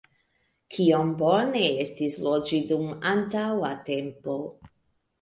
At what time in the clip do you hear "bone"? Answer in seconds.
1.19-1.61